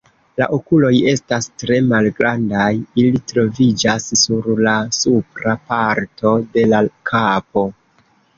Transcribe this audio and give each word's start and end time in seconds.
La 0.41 0.45
okuloj 0.55 0.89
estas 1.09 1.47
tre 1.63 1.75
malgrandaj, 1.89 2.69
ili 3.01 3.21
troviĝas 3.33 4.09
sur 4.23 4.49
la 4.69 4.75
supra 5.01 5.55
parto 5.69 6.33
de 6.57 6.67
la 6.73 6.83
kapo. 7.13 7.67